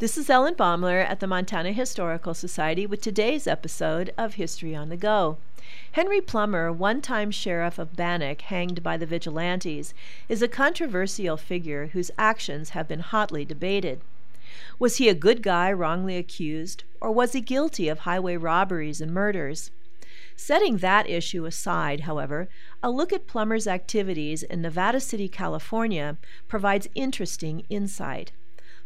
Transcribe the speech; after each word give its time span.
This 0.00 0.16
is 0.16 0.30
Ellen 0.30 0.54
Baumler 0.54 1.04
at 1.04 1.18
the 1.18 1.26
Montana 1.26 1.72
Historical 1.72 2.32
Society 2.32 2.86
with 2.86 3.00
today's 3.00 3.48
episode 3.48 4.14
of 4.16 4.34
History 4.34 4.72
on 4.72 4.90
the 4.90 4.96
Go. 4.96 5.38
Henry 5.90 6.20
Plummer, 6.20 6.70
one 6.70 7.02
time 7.02 7.32
sheriff 7.32 7.80
of 7.80 7.96
Bannack, 7.96 8.42
hanged 8.42 8.80
by 8.84 8.96
the 8.96 9.06
vigilantes, 9.06 9.94
is 10.28 10.40
a 10.40 10.46
controversial 10.46 11.36
figure 11.36 11.88
whose 11.88 12.12
actions 12.16 12.70
have 12.70 12.86
been 12.86 13.00
hotly 13.00 13.44
debated. 13.44 14.00
Was 14.78 14.98
he 14.98 15.08
a 15.08 15.14
good 15.14 15.42
guy 15.42 15.72
wrongly 15.72 16.16
accused, 16.16 16.84
or 17.00 17.10
was 17.10 17.32
he 17.32 17.40
guilty 17.40 17.88
of 17.88 17.98
highway 17.98 18.36
robberies 18.36 19.00
and 19.00 19.12
murders? 19.12 19.72
Setting 20.36 20.76
that 20.76 21.10
issue 21.10 21.44
aside, 21.44 22.02
however, 22.02 22.48
a 22.84 22.90
look 22.92 23.12
at 23.12 23.26
Plummer's 23.26 23.66
activities 23.66 24.44
in 24.44 24.62
Nevada 24.62 25.00
City, 25.00 25.28
California 25.28 26.16
provides 26.46 26.86
interesting 26.94 27.66
insight. 27.68 28.30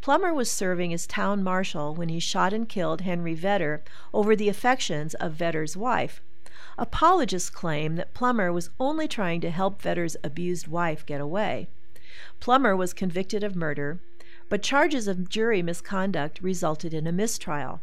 Plummer 0.00 0.32
was 0.32 0.50
serving 0.50 0.92
as 0.92 1.06
town 1.06 1.42
marshal 1.42 1.94
when 1.94 2.08
he 2.08 2.20
shot 2.20 2.52
and 2.52 2.68
killed 2.68 3.02
Henry 3.02 3.36
Vetter 3.36 3.80
over 4.14 4.36
the 4.36 4.48
affections 4.48 5.14
of 5.14 5.34
Vetter's 5.34 5.76
wife. 5.76 6.22
Apologists 6.78 7.50
claim 7.50 7.96
that 7.96 8.14
Plummer 8.14 8.52
was 8.52 8.70
only 8.78 9.08
trying 9.08 9.40
to 9.40 9.50
help 9.50 9.82
Vetter's 9.82 10.16
abused 10.22 10.68
wife 10.68 11.04
get 11.04 11.20
away. 11.20 11.68
Plummer 12.40 12.76
was 12.76 12.94
convicted 12.94 13.42
of 13.42 13.56
murder, 13.56 13.98
but 14.48 14.62
charges 14.62 15.08
of 15.08 15.28
jury 15.28 15.62
misconduct 15.62 16.40
resulted 16.40 16.94
in 16.94 17.06
a 17.06 17.12
mistrial. 17.12 17.80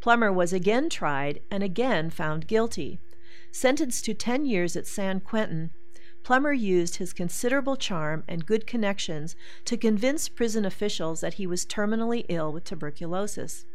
Plummer 0.00 0.30
was 0.30 0.52
again 0.52 0.90
tried 0.90 1.40
and 1.50 1.62
again 1.62 2.10
found 2.10 2.46
guilty. 2.46 3.00
Sentenced 3.50 4.04
to 4.04 4.14
10 4.14 4.44
years 4.44 4.76
at 4.76 4.86
San 4.86 5.20
Quentin, 5.20 5.70
Plummer 6.24 6.54
used 6.54 6.96
his 6.96 7.12
considerable 7.12 7.76
charm 7.76 8.24
and 8.26 8.46
good 8.46 8.66
connections 8.66 9.36
to 9.66 9.76
convince 9.76 10.28
prison 10.28 10.64
officials 10.64 11.20
that 11.20 11.34
he 11.34 11.46
was 11.46 11.66
terminally 11.66 12.24
ill 12.30 12.50
with 12.50 12.64
tuberculosis. 12.64 13.66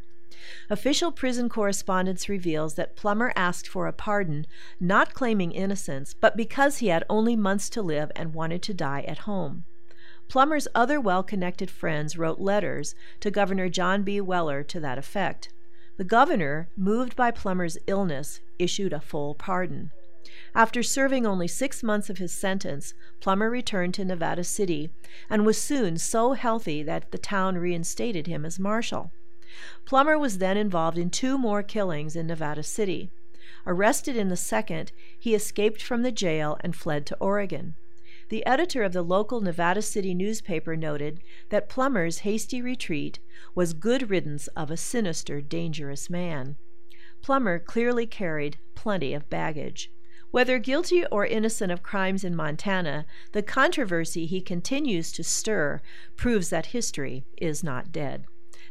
Official 0.68 1.12
prison 1.12 1.48
correspondence 1.48 2.28
reveals 2.28 2.74
that 2.74 2.96
Plummer 2.96 3.32
asked 3.36 3.68
for 3.68 3.86
a 3.86 3.94
pardon, 3.94 4.48
not 4.80 5.14
claiming 5.14 5.52
innocence, 5.52 6.16
but 6.16 6.36
because 6.36 6.80
he 6.80 6.88
had 6.88 7.04
only 7.08 7.36
months 7.36 7.70
to 7.70 7.84
live 7.84 8.12
and 8.16 8.34
wanted 8.34 8.64
to 8.64 8.74
die 8.74 9.02
at 9.02 9.20
home. 9.20 9.66
Plummer's 10.28 10.68
other 10.74 11.00
well 11.00 11.22
connected 11.22 11.70
friends 11.70 12.18
wrote 12.18 12.40
letters 12.40 12.96
to 13.20 13.30
Governor 13.30 13.70
John 13.70 14.02
B. 14.02 14.20
Weller 14.20 14.64
to 14.64 14.80
that 14.80 14.98
effect. 14.98 15.50
The 15.98 16.04
governor, 16.04 16.70
moved 16.76 17.16
by 17.16 17.30
Plummer's 17.30 17.78
illness, 17.86 18.40
issued 18.58 18.94
a 18.94 19.00
full 19.00 19.36
pardon. 19.36 19.92
After 20.56 20.84
serving 20.84 21.26
only 21.26 21.48
six 21.48 21.84
months 21.84 22.10
of 22.10 22.18
his 22.18 22.32
sentence, 22.32 22.94
Plummer 23.22 23.50
returned 23.50 23.94
to 23.94 24.04
Nevada 24.04 24.44
City 24.44 24.90
and 25.30 25.46
was 25.46 25.62
soon 25.62 25.98
so 25.98 26.34
healthy 26.34 26.84
that 26.84 27.12
the 27.12 27.18
town 27.18 27.58
reinstated 27.58 28.28
him 28.28 28.46
as 28.46 28.60
marshal. 28.60 29.12
Plummer 29.86 30.18
was 30.18 30.40
then 30.40 30.58
involved 30.58 30.98
in 30.98 31.10
two 31.10 31.38
more 31.38 31.64
killings 31.64 32.16
in 32.16 32.28
Nevada 32.28 32.64
City. 32.64 33.10
Arrested 33.66 34.18
in 34.18 34.30
the 34.30 34.38
second, 34.38 34.92
he 35.18 35.36
escaped 35.36 35.82
from 35.82 36.02
the 36.02 36.12
jail 36.12 36.58
and 36.62 36.76
fled 36.76 37.06
to 37.06 37.18
Oregon. 37.20 37.76
The 38.30 38.46
editor 38.46 38.84
of 38.84 38.94
the 38.94 39.02
local 39.02 39.42
Nevada 39.42 39.82
City 39.82 40.14
newspaper 40.14 40.76
noted 40.76 41.22
that 41.50 41.70
Plummer's 41.70 42.20
hasty 42.20 42.62
retreat 42.62 43.20
was 43.56 43.74
good 43.74 44.10
riddance 44.10 44.48
of 44.50 44.70
a 44.70 44.78
sinister, 44.78 45.42
dangerous 45.42 46.10
man. 46.10 46.58
Plummer 47.22 47.60
clearly 47.60 48.06
carried 48.06 48.58
plenty 48.76 49.14
of 49.14 49.30
baggage. 49.30 49.92
Whether 50.32 50.60
guilty 50.60 51.06
or 51.08 51.26
innocent 51.26 51.72
of 51.72 51.82
crimes 51.82 52.24
in 52.24 52.36
Montana, 52.36 53.08
the 53.32 53.42
controversy 53.42 54.28
he 54.28 54.42
continues 54.42 55.12
to 55.14 55.24
stir 55.24 55.82
proves 56.16 56.50
that 56.50 56.68
history 56.68 57.26
is 57.38 57.64
not 57.64 57.92
dead. 57.92 58.26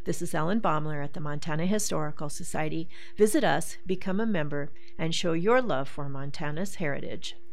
This 0.05 0.23
is 0.23 0.35
Ellen 0.35 0.61
Baumler 0.61 1.03
at 1.03 1.15
the 1.15 1.21
Montana 1.21 1.67
Historical 1.67 2.29
Society. 2.29 2.89
Visit 3.17 3.43
us, 3.43 3.77
become 3.85 4.21
a 4.21 4.27
member, 4.27 4.71
and 4.97 5.13
show 5.13 5.33
your 5.33 5.61
love 5.61 5.89
for 5.89 6.09
Montana's 6.09 6.77
heritage. 6.77 7.35